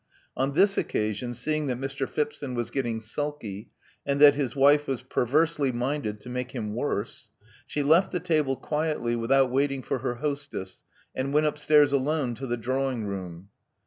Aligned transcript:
On 0.35 0.53
this 0.55 0.79
occasion, 0.79 1.35
seeing 1.35 1.67
that 1.67 1.77
Mr. 1.79 2.09
Phipson 2.09 2.55
was 2.55 2.71
getting 2.71 2.99
sulky, 2.99 3.69
and 4.03 4.19
that 4.19 4.33
his 4.33 4.55
wife 4.55 4.87
was 4.87 5.03
perversely 5.03 5.71
miaded 5.71 6.19
to 6.21 6.29
make 6.29 6.53
him 6.53 6.73
worse, 6.73 7.29
she 7.67 7.83
left 7.83 8.11
the 8.11 8.19
table 8.19 8.55
quietly 8.55 9.15
vsthout 9.15 9.51
waiting 9.51 9.83
for 9.83 9.99
her 9.99 10.15
hostess, 10.15 10.81
and 11.13 11.33
went 11.35 11.45
upstairs 11.45 11.93
alon^to 11.93 12.49
the 12.49 12.57
drawing 12.57 13.05
room. 13.05 13.49